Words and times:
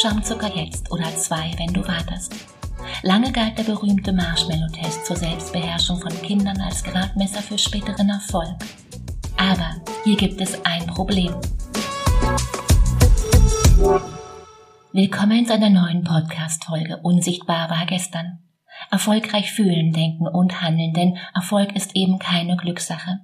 Schaumzucker 0.00 0.50
jetzt 0.56 0.90
oder 0.90 1.14
zwei, 1.14 1.52
wenn 1.58 1.74
du 1.74 1.86
wartest. 1.86 2.34
Lange 3.02 3.30
galt 3.32 3.58
der 3.58 3.64
berühmte 3.64 4.14
Marshmallow-Test 4.14 5.04
zur 5.04 5.16
Selbstbeherrschung 5.16 6.00
von 6.00 6.22
Kindern 6.22 6.58
als 6.58 6.82
Gradmesser 6.82 7.42
für 7.42 7.58
späteren 7.58 8.08
Erfolg. 8.08 8.56
Aber 9.36 9.76
hier 10.04 10.16
gibt 10.16 10.40
es 10.40 10.64
ein 10.64 10.86
Problem. 10.86 11.34
Willkommen 14.92 15.44
zu 15.44 15.52
einer 15.52 15.68
neuen 15.68 16.02
Podcast-Folge 16.02 17.00
Unsichtbar 17.02 17.68
war 17.68 17.84
gestern. 17.84 18.38
Erfolgreich 18.90 19.52
fühlen, 19.52 19.92
denken 19.92 20.26
und 20.26 20.62
handeln, 20.62 20.94
denn 20.94 21.18
Erfolg 21.34 21.76
ist 21.76 21.94
eben 21.94 22.18
keine 22.18 22.56
Glückssache. 22.56 23.20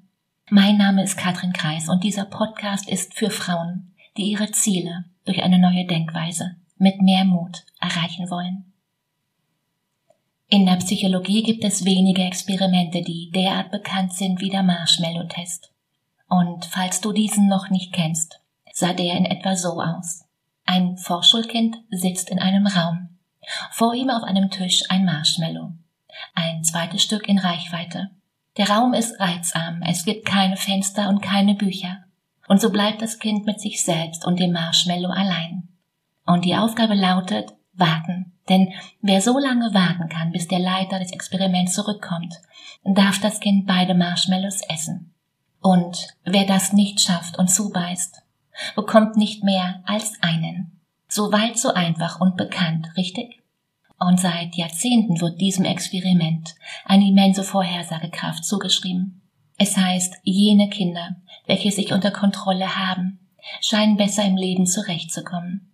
Mein 0.50 0.76
Name 0.76 1.02
ist 1.04 1.16
Katrin 1.16 1.54
Kreis 1.54 1.88
und 1.88 2.04
dieser 2.04 2.26
Podcast 2.26 2.86
ist 2.86 3.14
für 3.14 3.30
Frauen, 3.30 3.94
die 4.18 4.24
ihre 4.24 4.50
Ziele 4.50 5.06
durch 5.24 5.42
eine 5.42 5.58
neue 5.58 5.86
Denkweise 5.86 6.56
mit 6.78 7.00
mehr 7.02 7.24
Mut 7.24 7.64
erreichen 7.80 8.30
wollen. 8.30 8.72
In 10.48 10.64
der 10.64 10.76
Psychologie 10.76 11.42
gibt 11.42 11.64
es 11.64 11.84
wenige 11.84 12.22
Experimente, 12.22 13.02
die 13.02 13.30
derart 13.34 13.70
bekannt 13.72 14.12
sind 14.12 14.40
wie 14.40 14.50
der 14.50 14.62
Marshmallow-Test. 14.62 15.72
Und 16.28 16.64
falls 16.64 17.00
du 17.00 17.12
diesen 17.12 17.48
noch 17.48 17.68
nicht 17.70 17.92
kennst, 17.92 18.40
sah 18.72 18.92
der 18.92 19.16
in 19.16 19.24
etwa 19.24 19.56
so 19.56 19.80
aus. 19.80 20.24
Ein 20.64 20.96
Vorschulkind 20.96 21.76
sitzt 21.90 22.30
in 22.30 22.38
einem 22.38 22.66
Raum. 22.66 23.08
Vor 23.70 23.94
ihm 23.94 24.10
auf 24.10 24.22
einem 24.22 24.50
Tisch 24.50 24.82
ein 24.88 25.04
Marshmallow. 25.04 25.72
Ein 26.34 26.64
zweites 26.64 27.02
Stück 27.02 27.28
in 27.28 27.38
Reichweite. 27.38 28.10
Der 28.56 28.70
Raum 28.70 28.94
ist 28.94 29.20
reizarm, 29.20 29.82
es 29.82 30.04
gibt 30.04 30.24
keine 30.24 30.56
Fenster 30.56 31.08
und 31.08 31.20
keine 31.20 31.54
Bücher. 31.54 32.04
Und 32.48 32.60
so 32.60 32.70
bleibt 32.70 33.02
das 33.02 33.18
Kind 33.18 33.46
mit 33.46 33.60
sich 33.60 33.84
selbst 33.84 34.24
und 34.24 34.40
dem 34.40 34.52
Marshmallow 34.52 35.10
allein. 35.10 35.68
Und 36.26 36.44
die 36.44 36.56
Aufgabe 36.56 36.94
lautet, 36.94 37.52
warten. 37.72 38.32
Denn 38.48 38.72
wer 39.00 39.20
so 39.20 39.38
lange 39.38 39.72
warten 39.74 40.08
kann, 40.08 40.32
bis 40.32 40.48
der 40.48 40.58
Leiter 40.58 40.98
des 40.98 41.12
Experiments 41.12 41.74
zurückkommt, 41.74 42.34
darf 42.84 43.20
das 43.20 43.40
Kind 43.40 43.66
beide 43.66 43.94
Marshmallows 43.94 44.60
essen. 44.68 45.14
Und 45.60 46.08
wer 46.24 46.44
das 46.44 46.72
nicht 46.72 47.00
schafft 47.00 47.38
und 47.38 47.50
zubeißt, 47.50 48.22
bekommt 48.74 49.16
nicht 49.16 49.42
mehr 49.42 49.82
als 49.84 50.12
einen. 50.20 50.80
So 51.08 51.32
weit, 51.32 51.58
so 51.58 51.72
einfach 51.72 52.20
und 52.20 52.36
bekannt, 52.36 52.88
richtig? 52.96 53.42
Und 53.98 54.20
seit 54.20 54.54
Jahrzehnten 54.56 55.20
wird 55.20 55.40
diesem 55.40 55.64
Experiment 55.64 56.54
eine 56.84 57.08
immense 57.08 57.42
Vorhersagekraft 57.42 58.44
zugeschrieben. 58.44 59.22
Es 59.58 59.76
heißt, 59.76 60.16
jene 60.22 60.68
Kinder, 60.68 61.16
welche 61.46 61.70
sich 61.70 61.92
unter 61.92 62.10
Kontrolle 62.10 62.76
haben, 62.76 63.18
scheinen 63.60 63.96
besser 63.96 64.24
im 64.24 64.36
Leben 64.36 64.66
zurechtzukommen. 64.66 65.72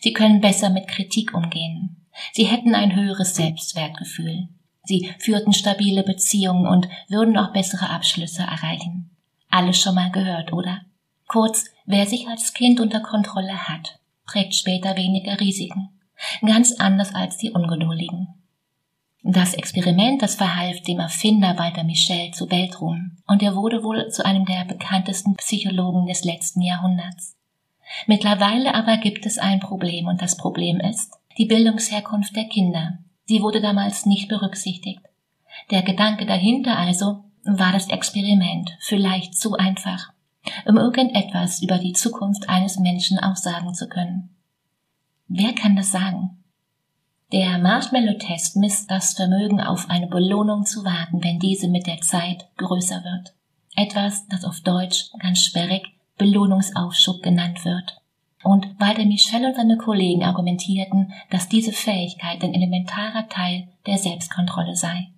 Sie 0.00 0.12
können 0.12 0.40
besser 0.40 0.70
mit 0.70 0.88
Kritik 0.88 1.34
umgehen. 1.34 2.06
Sie 2.32 2.44
hätten 2.44 2.74
ein 2.74 2.94
höheres 2.94 3.34
Selbstwertgefühl. 3.34 4.48
Sie 4.84 5.10
führten 5.18 5.52
stabile 5.52 6.02
Beziehungen 6.02 6.66
und 6.66 6.88
würden 7.08 7.36
auch 7.36 7.52
bessere 7.52 7.90
Abschlüsse 7.90 8.42
erreichen. 8.42 9.10
Alles 9.48 9.78
schon 9.78 9.94
mal 9.94 10.10
gehört, 10.10 10.52
oder? 10.52 10.80
Kurz, 11.28 11.66
wer 11.86 12.06
sich 12.06 12.28
als 12.28 12.52
Kind 12.52 12.80
unter 12.80 13.00
Kontrolle 13.00 13.68
hat, 13.68 13.98
trägt 14.26 14.54
später 14.54 14.96
weniger 14.96 15.38
Risiken. 15.40 15.90
Ganz 16.44 16.72
anders 16.72 17.14
als 17.14 17.36
die 17.36 17.50
Ungeduldigen. 17.50 18.28
Das 19.24 19.54
Experiment, 19.54 20.20
das 20.20 20.34
verhalf 20.34 20.82
dem 20.82 20.98
Erfinder 20.98 21.56
Walter 21.56 21.84
Michel 21.84 22.32
zu 22.32 22.50
Weltruhm 22.50 23.18
und 23.28 23.40
er 23.42 23.54
wurde 23.54 23.84
wohl 23.84 24.10
zu 24.10 24.24
einem 24.24 24.44
der 24.46 24.64
bekanntesten 24.64 25.36
Psychologen 25.36 26.06
des 26.06 26.24
letzten 26.24 26.60
Jahrhunderts. 26.60 27.36
Mittlerweile 28.06 28.74
aber 28.74 28.96
gibt 28.98 29.26
es 29.26 29.38
ein 29.38 29.60
Problem 29.60 30.06
und 30.06 30.22
das 30.22 30.36
Problem 30.36 30.80
ist 30.80 31.12
die 31.38 31.46
Bildungsherkunft 31.46 32.36
der 32.36 32.44
Kinder. 32.44 32.98
Sie 33.24 33.42
wurde 33.42 33.60
damals 33.60 34.06
nicht 34.06 34.28
berücksichtigt. 34.28 35.00
Der 35.70 35.82
Gedanke 35.82 36.26
dahinter 36.26 36.78
also 36.78 37.24
war 37.44 37.72
das 37.72 37.88
Experiment 37.88 38.76
vielleicht 38.80 39.34
zu 39.34 39.54
einfach 39.54 40.12
um 40.66 40.76
irgendetwas 40.76 41.62
über 41.62 41.78
die 41.78 41.92
Zukunft 41.92 42.48
eines 42.48 42.78
Menschen 42.78 43.18
aussagen 43.18 43.74
zu 43.74 43.88
können. 43.88 44.30
Wer 45.28 45.54
kann 45.54 45.76
das 45.76 45.92
sagen? 45.92 46.42
Der 47.32 47.58
Marshmallow-Test 47.58 48.56
misst 48.56 48.90
das 48.90 49.14
Vermögen 49.14 49.60
auf 49.60 49.88
eine 49.88 50.06
Belohnung 50.06 50.66
zu 50.66 50.84
warten, 50.84 51.24
wenn 51.24 51.38
diese 51.38 51.68
mit 51.68 51.86
der 51.86 52.00
Zeit 52.00 52.48
größer 52.58 53.02
wird. 53.04 53.34
Etwas, 53.74 54.26
das 54.28 54.44
auf 54.44 54.60
Deutsch 54.60 55.10
ganz 55.18 55.42
sperrig 55.42 55.82
Belohnungsaufschub 56.22 57.20
genannt 57.22 57.64
wird. 57.64 58.00
Und 58.44 58.78
Walter 58.78 59.04
Michel 59.04 59.44
und 59.44 59.56
seine 59.56 59.76
Kollegen 59.76 60.22
argumentierten, 60.22 61.12
dass 61.30 61.48
diese 61.48 61.72
Fähigkeit 61.72 62.42
ein 62.42 62.54
elementarer 62.54 63.28
Teil 63.28 63.68
der 63.86 63.98
Selbstkontrolle 63.98 64.76
sei. 64.76 65.08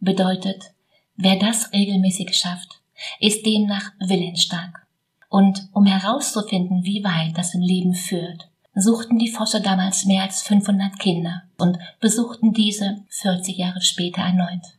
Bedeutet, 0.00 0.72
wer 1.16 1.36
das 1.36 1.72
regelmäßig 1.72 2.34
schafft, 2.34 2.80
ist 3.18 3.44
demnach 3.44 3.92
willensstark. 3.98 4.86
Und 5.28 5.68
um 5.72 5.86
herauszufinden, 5.86 6.84
wie 6.84 7.02
weit 7.02 7.36
das 7.36 7.54
im 7.54 7.62
Leben 7.62 7.94
führt, 7.94 8.48
suchten 8.74 9.18
die 9.18 9.30
Forscher 9.30 9.60
damals 9.60 10.04
mehr 10.06 10.22
als 10.22 10.42
500 10.42 10.98
Kinder 10.98 11.42
und 11.58 11.78
besuchten 12.00 12.52
diese 12.52 13.02
40 13.08 13.56
Jahre 13.56 13.80
später 13.80 14.22
erneut. 14.22 14.78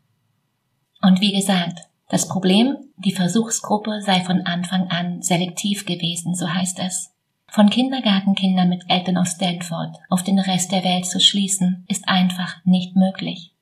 Und 1.02 1.22
wie 1.22 1.34
gesagt, 1.34 1.80
das 2.10 2.28
Problem, 2.28 2.78
die 2.98 3.12
Versuchsgruppe 3.12 4.02
sei 4.02 4.22
von 4.22 4.42
Anfang 4.42 4.88
an 4.90 5.22
selektiv 5.22 5.86
gewesen, 5.86 6.36
so 6.36 6.48
heißt 6.48 6.80
es. 6.80 7.12
Von 7.48 7.70
Kindergartenkindern 7.70 8.70
mit 8.70 8.84
Eltern 8.88 9.18
aus 9.18 9.34
Stanford 9.34 9.96
auf 10.10 10.24
den 10.24 10.40
Rest 10.40 10.72
der 10.72 10.84
Welt 10.84 11.06
zu 11.06 11.20
schließen, 11.20 11.86
ist 11.88 12.08
einfach 12.08 12.64
nicht 12.66 12.96
möglich. 12.96 13.54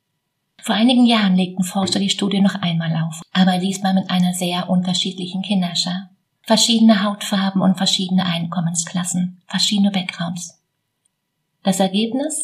Vor 0.61 0.75
einigen 0.75 1.05
Jahren 1.05 1.35
legten 1.35 1.63
Forscher 1.63 1.99
die 1.99 2.09
Studie 2.09 2.39
noch 2.39 2.55
einmal 2.55 2.95
auf, 3.03 3.21
aber 3.33 3.57
diesmal 3.57 3.93
mit 3.93 4.09
einer 4.09 4.33
sehr 4.33 4.69
unterschiedlichen 4.69 5.41
Kinderschar. 5.41 6.09
Verschiedene 6.43 7.03
Hautfarben 7.03 7.61
und 7.61 7.77
verschiedene 7.77 8.25
Einkommensklassen, 8.25 9.41
verschiedene 9.47 9.91
Backgrounds. 9.91 10.59
Das 11.63 11.79
Ergebnis? 11.79 12.43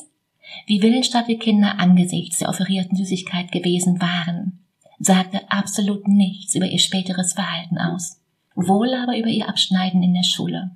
Wie 0.66 0.82
willensstark 0.82 1.28
die 1.28 1.38
Kinder 1.38 1.80
angesichts 1.80 2.40
der 2.40 2.50
offerierten 2.50 2.98
Süßigkeit 2.98 3.52
gewesen 3.52 4.02
waren, 4.02 4.57
sagte 5.00 5.52
absolut 5.52 6.08
nichts 6.08 6.56
über 6.56 6.66
ihr 6.66 6.80
späteres 6.80 7.34
Verhalten 7.34 7.78
aus, 7.78 8.20
wohl 8.56 8.94
aber 8.94 9.18
über 9.18 9.30
ihr 9.30 9.48
Abschneiden 9.48 10.02
in 10.02 10.14
der 10.14 10.24
Schule. 10.24 10.72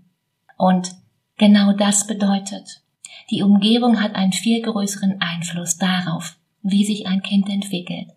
Und 0.57 0.95
genau 1.37 1.73
das 1.73 2.05
bedeutet, 2.05 2.81
die 3.29 3.43
Umgebung 3.43 4.01
hat 4.01 4.15
einen 4.15 4.33
viel 4.33 4.61
größeren 4.61 5.21
Einfluss 5.21 5.77
darauf, 5.77 6.37
wie 6.61 6.85
sich 6.85 7.07
ein 7.07 7.23
Kind 7.23 7.49
entwickelt, 7.49 8.09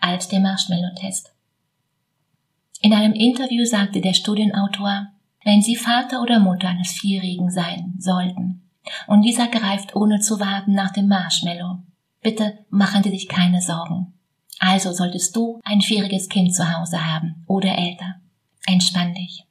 als 0.00 0.28
der 0.28 0.40
Marshmallow-Test. 0.40 1.32
In 2.82 2.92
einem 2.92 3.14
Interview 3.14 3.64
sagte 3.64 4.00
der 4.00 4.12
Studienautor, 4.12 5.08
wenn 5.44 5.62
Sie 5.62 5.76
Vater 5.76 6.22
oder 6.22 6.40
Mutter 6.40 6.68
eines 6.68 6.92
Vierjährigen 6.92 7.50
sein 7.50 7.94
sollten 7.98 8.68
und 9.06 9.22
dieser 9.22 9.48
greift 9.48 9.96
ohne 9.96 10.20
zu 10.20 10.40
warten 10.40 10.74
nach 10.74 10.92
dem 10.92 11.08
Marshmallow, 11.08 11.78
bitte 12.20 12.58
machen 12.68 13.02
Sie 13.02 13.10
sich 13.10 13.28
keine 13.28 13.62
Sorgen. 13.62 14.15
Also 14.58 14.92
solltest 14.92 15.34
du 15.36 15.60
ein 15.64 15.80
vierjähriges 15.80 16.28
Kind 16.28 16.54
zu 16.54 16.76
Hause 16.76 17.04
haben 17.04 17.44
oder 17.46 17.76
älter. 17.76 18.16
Entspann 18.66 19.14
dich. 19.14 19.44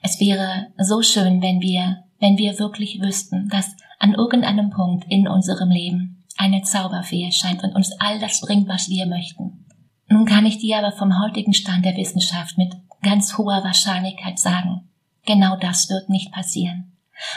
Es 0.00 0.18
wäre 0.18 0.68
so 0.78 1.02
schön, 1.02 1.42
wenn 1.42 1.60
wir, 1.60 2.04
wenn 2.18 2.38
wir 2.38 2.58
wirklich 2.58 3.00
wüssten, 3.00 3.48
dass 3.48 3.76
an 3.98 4.14
irgendeinem 4.14 4.70
Punkt 4.70 5.04
in 5.08 5.28
unserem 5.28 5.70
Leben 5.70 6.24
eine 6.36 6.62
Zauberfee 6.62 7.24
erscheint 7.24 7.62
und 7.62 7.74
uns 7.74 7.92
all 8.00 8.18
das 8.18 8.40
bringt, 8.40 8.68
was 8.68 8.88
wir 8.88 9.06
möchten. 9.06 9.64
Nun 10.08 10.26
kann 10.26 10.44
ich 10.44 10.58
dir 10.58 10.78
aber 10.78 10.92
vom 10.92 11.22
heutigen 11.22 11.54
Stand 11.54 11.84
der 11.84 11.96
Wissenschaft 11.96 12.58
mit 12.58 12.74
ganz 13.02 13.38
hoher 13.38 13.62
Wahrscheinlichkeit 13.62 14.38
sagen, 14.38 14.88
genau 15.24 15.56
das 15.56 15.88
wird 15.88 16.08
nicht 16.08 16.32
passieren. 16.32 16.91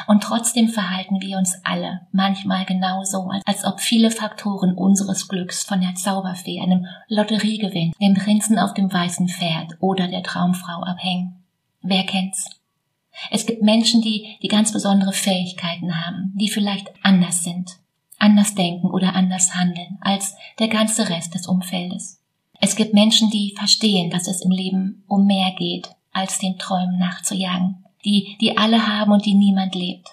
Und 0.07 0.23
trotzdem 0.23 0.69
verhalten 0.69 1.21
wir 1.21 1.37
uns 1.37 1.59
alle 1.63 2.01
manchmal 2.11 2.65
genauso, 2.65 3.29
als 3.45 3.65
ob 3.65 3.79
viele 3.79 4.11
Faktoren 4.11 4.73
unseres 4.73 5.27
Glücks 5.27 5.63
von 5.63 5.81
der 5.81 5.95
Zauberfee, 5.95 6.61
einem 6.61 6.87
Lotteriegewinn, 7.07 7.93
dem 8.01 8.15
Prinzen 8.15 8.57
auf 8.57 8.73
dem 8.73 8.91
weißen 8.91 9.27
Pferd 9.29 9.77
oder 9.79 10.07
der 10.07 10.23
Traumfrau 10.23 10.81
abhängen. 10.83 11.43
Wer 11.81 12.03
kennt's? 12.05 12.49
Es 13.31 13.45
gibt 13.45 13.61
Menschen, 13.61 14.01
die, 14.01 14.37
die 14.41 14.47
ganz 14.47 14.73
besondere 14.73 15.13
Fähigkeiten 15.13 16.05
haben, 16.05 16.33
die 16.35 16.49
vielleicht 16.49 16.91
anders 17.01 17.43
sind, 17.43 17.77
anders 18.17 18.55
denken 18.55 18.87
oder 18.87 19.13
anders 19.15 19.55
handeln 19.55 19.97
als 20.01 20.35
der 20.59 20.67
ganze 20.67 21.09
Rest 21.09 21.33
des 21.33 21.47
Umfeldes. 21.47 22.21
Es 22.59 22.75
gibt 22.75 22.93
Menschen, 22.93 23.29
die 23.29 23.53
verstehen, 23.57 24.09
dass 24.09 24.27
es 24.27 24.41
im 24.41 24.51
Leben 24.51 25.03
um 25.07 25.25
mehr 25.25 25.51
geht, 25.57 25.89
als 26.11 26.39
den 26.39 26.57
Träumen 26.57 26.97
nachzujagen, 26.97 27.84
die, 28.05 28.37
die 28.39 28.57
alle 28.57 28.87
haben 28.87 29.11
und 29.11 29.25
die 29.25 29.33
niemand 29.33 29.75
lebt. 29.75 30.07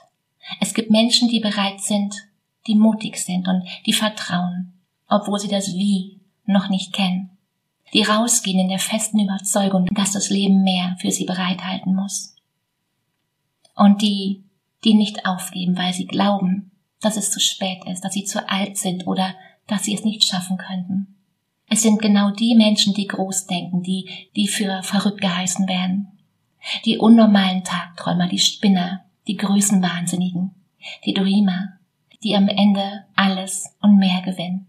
Es 0.60 0.74
gibt 0.74 0.90
Menschen, 0.90 1.28
die 1.28 1.40
bereit 1.40 1.80
sind, 1.80 2.14
die 2.66 2.74
mutig 2.74 3.18
sind 3.18 3.46
und 3.46 3.64
die 3.86 3.92
vertrauen, 3.92 4.72
obwohl 5.08 5.38
sie 5.38 5.48
das 5.48 5.68
Wie 5.74 6.20
noch 6.46 6.68
nicht 6.68 6.92
kennen, 6.92 7.30
die 7.92 8.02
rausgehen 8.02 8.58
in 8.58 8.68
der 8.68 8.78
festen 8.78 9.20
Überzeugung, 9.20 9.86
dass 9.92 10.12
das 10.12 10.30
Leben 10.30 10.62
mehr 10.62 10.96
für 10.98 11.10
sie 11.10 11.24
bereithalten 11.24 11.94
muss. 11.94 12.34
Und 13.74 14.02
die, 14.02 14.42
die 14.84 14.94
nicht 14.94 15.26
aufgeben, 15.26 15.76
weil 15.76 15.92
sie 15.92 16.06
glauben, 16.06 16.72
dass 17.00 17.16
es 17.16 17.30
zu 17.30 17.40
spät 17.40 17.84
ist, 17.86 18.04
dass 18.04 18.14
sie 18.14 18.24
zu 18.24 18.48
alt 18.48 18.76
sind 18.76 19.06
oder 19.06 19.34
dass 19.66 19.84
sie 19.84 19.94
es 19.94 20.04
nicht 20.04 20.26
schaffen 20.26 20.56
könnten. 20.56 21.16
Es 21.68 21.82
sind 21.82 22.00
genau 22.00 22.30
die 22.30 22.54
Menschen, 22.54 22.94
die 22.94 23.06
groß 23.06 23.46
denken, 23.46 23.82
die, 23.82 24.08
die 24.36 24.46
für 24.48 24.82
verrückt 24.82 25.20
geheißen 25.20 25.68
werden. 25.68 26.11
Die 26.84 26.98
unnormalen 26.98 27.64
Tagträumer, 27.64 28.28
die 28.28 28.38
Spinner, 28.38 29.04
die 29.26 29.36
Größenwahnsinnigen, 29.36 30.54
die 31.04 31.14
Dreamer, 31.14 31.78
die 32.22 32.36
am 32.36 32.48
Ende 32.48 33.04
alles 33.16 33.76
und 33.80 33.98
mehr 33.98 34.22
gewinnen. 34.22 34.66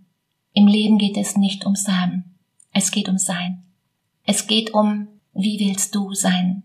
Im 0.53 0.67
Leben 0.67 0.97
geht 0.97 1.17
es 1.17 1.37
nicht 1.37 1.65
ums 1.65 1.87
Haben, 1.87 2.35
es 2.71 2.91
geht 2.91 3.07
ums 3.07 3.25
Sein. 3.25 3.63
Es 4.25 4.47
geht 4.47 4.73
um, 4.73 5.07
wie 5.33 5.59
willst 5.59 5.93
du 5.95 6.13
sein? 6.13 6.63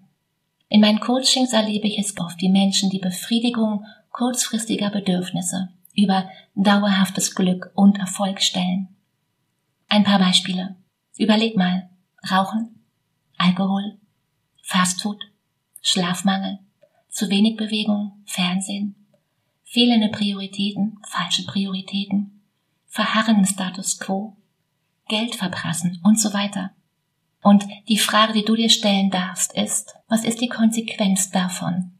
In 0.68 0.80
meinen 0.80 1.00
Coachings 1.00 1.52
erlebe 1.52 1.88
ich 1.88 1.98
es 1.98 2.16
oft, 2.18 2.40
wie 2.40 2.50
Menschen 2.50 2.90
die 2.90 2.98
Befriedigung 2.98 3.84
kurzfristiger 4.10 4.90
Bedürfnisse 4.90 5.70
über 5.94 6.28
dauerhaftes 6.54 7.34
Glück 7.34 7.70
und 7.74 7.98
Erfolg 7.98 8.42
stellen. 8.42 8.88
Ein 9.88 10.04
paar 10.04 10.18
Beispiele. 10.18 10.76
Überleg 11.16 11.56
mal. 11.56 11.88
Rauchen, 12.30 12.84
Alkohol, 13.36 13.96
Fastfood, 14.70 15.24
Schlafmangel, 15.80 16.58
zu 17.08 17.30
wenig 17.30 17.56
Bewegung, 17.56 18.22
Fernsehen, 18.26 18.94
fehlende 19.64 20.10
Prioritäten, 20.10 20.98
falsche 21.08 21.46
Prioritäten, 21.46 22.42
verharren 22.86 23.38
im 23.38 23.44
Status 23.46 23.98
quo, 23.98 24.36
Geld 25.08 25.36
verprassen 25.36 25.98
und 26.04 26.20
so 26.20 26.34
weiter. 26.34 26.72
Und 27.40 27.64
die 27.88 27.96
Frage, 27.96 28.34
die 28.34 28.44
du 28.44 28.56
dir 28.56 28.68
stellen 28.68 29.08
darfst, 29.08 29.54
ist, 29.54 29.94
was 30.06 30.22
ist 30.22 30.42
die 30.42 30.50
Konsequenz 30.50 31.30
davon? 31.30 31.92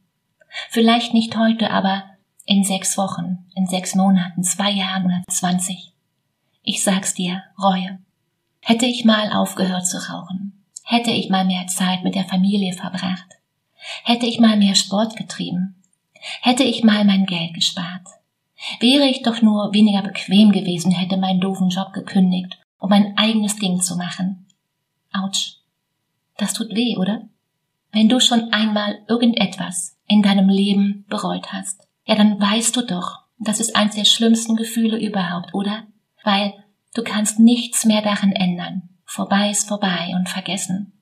Vielleicht 0.69 1.15
nicht 1.15 1.39
heute, 1.39 1.71
aber 1.71 2.05
in 2.45 2.65
sechs 2.65 2.99
Wochen, 2.99 3.47
in 3.55 3.67
sechs 3.67 3.95
Monaten, 3.95 4.43
zwei 4.43 4.73
Jahren 4.73 5.07
oder 5.07 5.23
zwanzig. 5.31 5.95
Ich 6.63 6.85
sag's 6.85 7.15
dir, 7.15 7.45
Reue. 7.59 7.99
Hätte 8.61 8.85
ich 8.85 9.07
mal 9.07 9.33
aufgehört 9.33 9.87
zu 9.87 9.97
rauchen, 10.13 10.58
hätte 10.89 11.11
ich 11.11 11.29
mal 11.29 11.45
mehr 11.45 11.67
Zeit 11.67 12.03
mit 12.03 12.15
der 12.15 12.25
Familie 12.25 12.73
verbracht, 12.73 13.29
hätte 14.05 14.27
ich 14.27 14.41
mal 14.41 14.57
mehr 14.57 14.75
Sport 14.75 15.17
getrieben, 15.17 15.83
hätte 16.41 16.65
ich 16.65 16.83
mal 16.83 17.05
mein 17.05 17.27
Geld 17.27 17.53
gespart, 17.53 18.07
wäre 18.81 19.07
ich 19.07 19.23
doch 19.23 19.43
nur 19.43 19.75
weniger 19.75 20.03
bequem 20.03 20.51
gewesen, 20.51 20.91
hätte 20.91 21.19
meinen 21.19 21.41
doofen 21.41 21.69
Job 21.69 21.93
gekündigt, 21.93 22.59
um 22.79 22.89
mein 22.89 23.19
eigenes 23.19 23.57
Ding 23.57 23.83
zu 23.83 23.97
machen, 23.97 24.47
Autsch. 25.13 25.57
Das 26.39 26.55
tut 26.55 26.75
weh, 26.75 26.97
oder? 26.97 27.29
Wenn 27.93 28.09
du 28.09 28.21
schon 28.21 28.53
einmal 28.53 28.99
irgendetwas 29.09 29.97
in 30.07 30.23
deinem 30.23 30.49
Leben 30.49 31.05
bereut 31.09 31.53
hast, 31.53 31.87
ja, 32.05 32.15
dann 32.15 32.41
weißt 32.41 32.77
du 32.77 32.83
doch, 32.83 33.25
das 33.39 33.61
ist 33.61 33.77
eines 33.77 33.95
der 33.95 34.05
schlimmsten 34.05 34.57
Gefühle 34.57 34.99
überhaupt, 34.99 35.55
oder? 35.55 35.85
Weil 36.25 36.55
du 36.95 37.03
kannst 37.03 37.39
nichts 37.39 37.85
mehr 37.85 38.03
daran 38.03 38.33
ändern. 38.33 38.89
Vorbei 39.11 39.49
ist 39.49 39.67
vorbei 39.67 40.13
und 40.15 40.29
vergessen. 40.29 40.93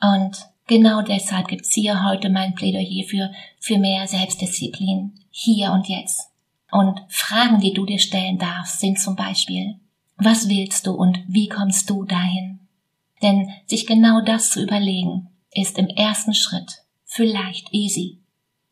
Und 0.00 0.46
genau 0.68 1.02
deshalb 1.02 1.48
gibt's 1.48 1.74
hier 1.74 2.08
heute 2.08 2.30
mein 2.30 2.54
Plädoyer 2.54 3.04
für, 3.04 3.32
für 3.58 3.78
mehr 3.78 4.06
Selbstdisziplin. 4.06 5.18
Hier 5.28 5.72
und 5.72 5.88
jetzt. 5.88 6.30
Und 6.70 7.00
Fragen, 7.08 7.58
die 7.58 7.72
du 7.72 7.84
dir 7.84 7.98
stellen 7.98 8.38
darfst, 8.38 8.78
sind 8.78 9.00
zum 9.00 9.16
Beispiel, 9.16 9.74
was 10.16 10.48
willst 10.48 10.86
du 10.86 10.92
und 10.92 11.18
wie 11.26 11.48
kommst 11.48 11.90
du 11.90 12.04
dahin? 12.04 12.60
Denn 13.22 13.50
sich 13.66 13.88
genau 13.88 14.20
das 14.20 14.50
zu 14.50 14.62
überlegen, 14.62 15.28
ist 15.52 15.78
im 15.78 15.88
ersten 15.88 16.34
Schritt 16.34 16.84
vielleicht 17.04 17.74
easy. 17.74 18.20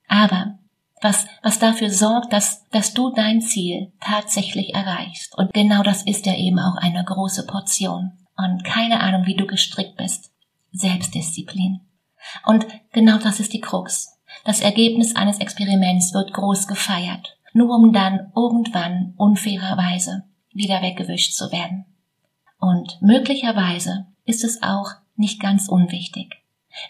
Aber 0.07 0.61
was, 1.03 1.27
was 1.43 1.59
dafür 1.59 1.91
sorgt, 1.91 2.33
dass, 2.33 2.69
dass 2.69 2.95
du 2.95 3.11
dein 3.11 3.43
Ziel 3.43 3.91
tatsächlich 4.01 4.75
erreichst. 4.75 5.37
Und 5.37 5.53
genau 5.53 5.83
das 5.83 6.05
ist 6.05 6.25
ja 6.27 6.37
eben 6.37 6.61
auch 6.61 6.77
eine 6.77 7.05
große 7.05 7.47
Portion. 7.47 8.13
Und 8.45 8.65
keine 8.65 9.01
Ahnung, 9.01 9.27
wie 9.27 9.37
du 9.37 9.47
gestrickt 9.47 9.97
bist. 9.97 10.33
Selbstdisziplin. 10.73 11.81
Und 12.47 12.67
genau 12.93 13.19
das 13.19 13.41
ist 13.41 13.53
die 13.53 13.61
Krux. 13.61 14.19
Das 14.45 14.61
Ergebnis 14.61 15.17
eines 15.17 15.39
Experiments 15.39 16.15
wird 16.15 16.33
groß 16.33 16.69
gefeiert, 16.69 17.37
nur 17.53 17.75
um 17.75 17.93
dann 17.93 18.33
irgendwann 18.37 19.15
unfairerweise 19.17 20.25
wieder 20.53 20.83
weggewischt 20.83 21.35
zu 21.35 21.51
werden. 21.51 21.85
Und 22.59 23.01
möglicherweise 23.01 24.07
ist 24.25 24.45
es 24.45 24.63
auch 24.63 24.93
nicht 25.17 25.41
ganz 25.41 25.69
unwichtig, 25.69 26.37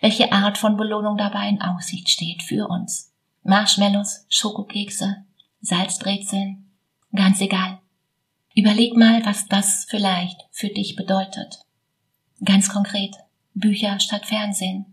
welche 0.00 0.32
Art 0.32 0.58
von 0.58 0.76
Belohnung 0.76 1.16
dabei 1.16 1.48
in 1.48 1.62
Aussicht 1.62 2.08
steht 2.08 2.42
für 2.42 2.68
uns. 2.68 3.12
Marshmallows, 3.42 4.26
Schokokekse, 4.28 5.24
Salzbrezeln, 5.60 6.70
ganz 7.14 7.40
egal. 7.40 7.78
Überleg 8.54 8.96
mal, 8.96 9.24
was 9.24 9.46
das 9.46 9.86
vielleicht 9.88 10.40
für 10.50 10.68
dich 10.68 10.96
bedeutet. 10.96 11.60
Ganz 12.44 12.68
konkret, 12.68 13.14
Bücher 13.54 14.00
statt 14.00 14.26
Fernsehen, 14.26 14.86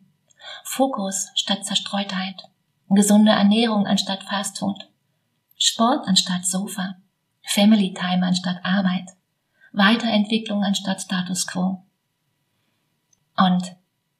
Fokus 0.63 1.29
statt 1.35 1.65
Zerstreutheit, 1.65 2.43
gesunde 2.89 3.31
Ernährung 3.31 3.87
anstatt 3.87 4.23
Fastfood, 4.23 4.89
Sport 5.57 6.07
anstatt 6.07 6.45
Sofa, 6.45 6.95
Family 7.43 7.93
Time 7.93 8.25
anstatt 8.25 8.63
Arbeit, 8.63 9.09
Weiterentwicklung 9.71 10.63
anstatt 10.63 11.01
Status 11.01 11.47
Quo, 11.47 11.83
und 13.37 13.75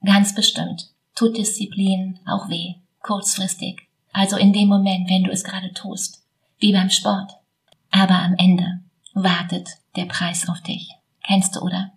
ganz 0.06 0.36
bestimmt 0.36 0.92
tut 1.16 1.38
Disziplin 1.38 2.20
auch 2.26 2.50
weh, 2.50 2.76
kurzfristig. 3.02 3.88
Also 4.14 4.38
in 4.38 4.54
dem 4.54 4.70
Moment, 4.70 5.10
wenn 5.10 5.24
du 5.24 5.32
es 5.32 5.44
gerade 5.44 5.74
tust, 5.74 6.24
wie 6.60 6.72
beim 6.72 6.90
Sport. 6.90 7.32
Aber 7.90 8.20
am 8.20 8.36
Ende 8.38 8.82
wartet 9.24 9.70
der 9.96 10.06
Preis 10.06 10.48
auf 10.50 10.62
dich. 10.62 10.94
Kennst 11.26 11.56
du, 11.56 11.62
oder? 11.62 11.92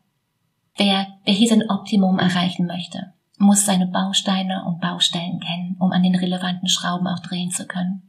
Wer, 0.76 1.06
wer 1.24 1.34
hier 1.34 1.48
sein 1.48 1.68
Optimum 1.68 2.18
erreichen 2.18 2.66
möchte, 2.66 3.12
muss 3.38 3.64
seine 3.64 3.86
Bausteine 3.86 4.64
und 4.66 4.80
Baustellen 4.80 5.40
kennen, 5.40 5.76
um 5.78 5.92
an 5.92 6.02
den 6.02 6.14
relevanten 6.14 6.68
Schrauben 6.68 7.06
auch 7.06 7.20
drehen 7.20 7.50
zu 7.50 7.66
können. 7.66 8.02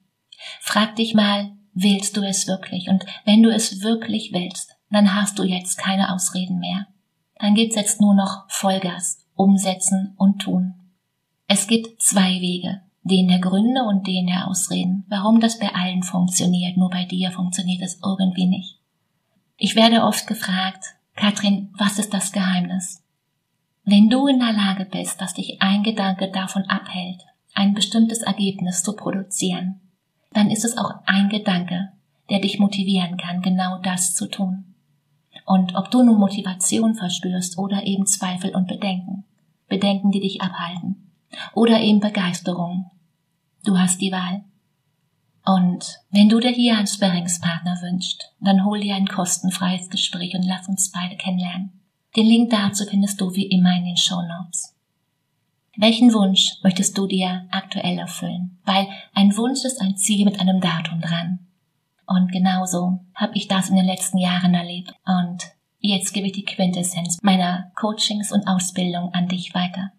Frag 0.60 0.96
dich 0.96 1.14
mal, 1.14 1.52
willst 1.74 2.18
du 2.18 2.22
es 2.22 2.48
wirklich? 2.48 2.90
Und 2.90 3.06
wenn 3.26 3.44
du 3.44 3.54
es 3.54 3.82
wirklich 3.82 4.32
willst, 4.34 4.76
dann 4.90 5.14
hast 5.16 5.40
du 5.40 5.44
jetzt 5.44 5.78
keine 5.78 6.14
Ausreden 6.14 6.60
mehr 6.60 6.88
dann 7.42 7.56
gibt's 7.56 7.76
jetzt 7.76 8.00
nur 8.00 8.14
noch 8.14 8.46
Vollgas, 8.50 9.26
umsetzen 9.36 10.14
und 10.18 10.40
tun. 10.40 10.76
Es 11.48 11.68
gibt 11.68 12.00
zwei 12.02 12.40
Wege, 12.40 12.82
den 13.02 13.28
der 13.28 13.40
Gründe 13.40 13.84
und 13.84 14.06
den 14.06 14.28
der 14.28 14.48
Ausreden, 14.48 15.06
warum 15.10 15.40
das 15.40 15.58
bei 15.58 15.74
allen 15.74 16.04
funktioniert, 16.04 16.78
nur 16.78 16.92
bei 16.92 17.06
dir 17.06 17.32
funktioniert 17.32 17.82
es 17.82 18.00
irgendwie 18.04 18.46
nicht. 18.46 18.78
Ich 19.64 19.76
werde 19.76 20.02
oft 20.02 20.26
gefragt, 20.26 20.96
Katrin, 21.16 21.70
was 21.78 22.00
ist 22.00 22.16
das 22.16 22.32
Geheimnis? 22.32 23.04
Wenn 23.84 24.10
du 24.10 24.26
in 24.26 24.40
der 24.40 24.54
Lage 24.54 24.86
bist, 24.86 25.22
dass 25.22 25.36
dich 25.36 25.62
ein 25.62 25.84
Gedanke 25.84 26.32
davon 26.32 26.64
abhält, 26.64 27.22
ein 27.54 27.76
bestimmtes 27.76 28.24
Ergebnis 28.24 28.82
zu 28.82 28.96
produzieren, 28.96 29.80
dann 30.34 30.50
ist 30.50 30.66
es 30.66 30.80
auch 30.80 30.96
ein 31.06 31.30
Gedanke, 31.30 31.92
der 32.32 32.40
dich 32.40 32.58
motivieren 32.58 33.18
kann, 33.18 33.44
genau 33.44 33.78
das 33.84 34.16
zu 34.16 34.28
tun. 34.28 34.74
Und 35.46 35.76
ob 35.76 35.92
du 35.92 36.02
nun 36.02 36.18
Motivation 36.18 36.96
verspürst 36.96 37.60
oder 37.60 37.84
eben 37.84 38.08
Zweifel 38.08 38.56
und 38.56 38.68
Bedenken, 38.68 39.26
Bedenken, 39.68 40.10
die 40.10 40.22
dich 40.22 40.42
abhalten, 40.42 41.12
oder 41.54 41.82
eben 41.82 42.00
Begeisterung, 42.00 42.90
du 43.64 43.78
hast 43.78 44.02
die 44.02 44.12
Wahl. 44.12 44.44
Und 45.46 46.00
wenn 46.12 46.30
du 46.30 46.40
dir 46.40 46.52
hier 46.52 46.78
einen 46.78 46.88
Sparringspartner 46.88 47.82
wünschst, 47.82 48.32
dann 48.40 48.64
hol 48.64 48.80
dir 48.80 48.96
ein 48.96 49.08
kostenfreies 49.08 49.90
Gespräch 49.90 50.36
und 50.36 50.44
lass 50.44 50.68
uns 50.68 50.92
beide 50.92 51.16
kennenlernen. 51.16 51.72
Den 52.16 52.28
Link 52.28 52.50
dazu 52.52 52.86
findest 52.86 53.20
du 53.22 53.34
wie 53.34 53.48
immer 53.48 53.76
in 53.76 53.86
den 53.86 53.98
Show 53.98 54.22
Notes. 54.22 54.76
Welchen 55.78 56.14
Wunsch 56.14 56.58
möchtest 56.64 56.98
du 56.98 57.08
dir 57.08 57.48
aktuell 57.50 57.98
erfüllen? 57.98 58.60
Weil 58.66 58.88
ein 59.14 59.36
Wunsch 59.38 59.64
ist 59.64 59.82
ein 59.82 59.96
Ziel 59.98 60.26
mit 60.26 60.40
einem 60.40 60.60
Datum 60.60 61.00
dran. 61.00 61.40
Und 62.06 62.32
genauso 62.32 63.00
habe 63.16 63.36
ich 63.36 63.48
das 63.48 63.70
in 63.70 63.78
den 63.78 63.86
letzten 63.86 64.18
Jahren 64.18 64.54
erlebt. 64.54 64.94
Und 65.06 65.44
jetzt 65.80 66.12
gebe 66.14 66.28
ich 66.28 66.34
die 66.34 66.44
Quintessenz 66.44 67.20
meiner 67.22 67.72
Coachings 67.76 68.34
und 68.34 68.48
Ausbildung 68.48 69.14
an 69.14 69.30
dich 69.30 69.54
weiter. 69.56 69.92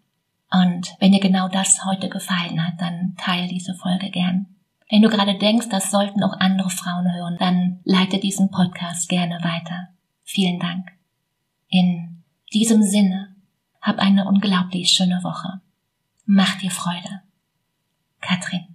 Und 0.50 0.94
wenn 1.00 1.12
dir 1.12 1.20
genau 1.20 1.48
das 1.48 1.86
heute 1.86 2.10
gefallen 2.10 2.64
hat, 2.64 2.78
dann 2.78 3.14
teile 3.16 3.48
diese 3.48 3.74
Folge 3.74 4.10
gern. 4.10 4.51
Wenn 4.92 5.00
du 5.00 5.08
gerade 5.08 5.38
denkst, 5.38 5.70
das 5.70 5.90
sollten 5.90 6.22
auch 6.22 6.38
andere 6.38 6.68
Frauen 6.68 7.10
hören, 7.14 7.38
dann 7.38 7.80
leite 7.82 8.18
diesen 8.18 8.50
Podcast 8.50 9.08
gerne 9.08 9.36
weiter. 9.42 9.88
Vielen 10.22 10.60
Dank. 10.60 10.86
In 11.70 12.22
diesem 12.52 12.82
Sinne, 12.82 13.34
hab 13.80 13.98
eine 13.98 14.28
unglaublich 14.28 14.90
schöne 14.90 15.24
Woche. 15.24 15.62
Mach 16.26 16.58
dir 16.58 16.70
Freude. 16.70 17.22
Katrin. 18.20 18.66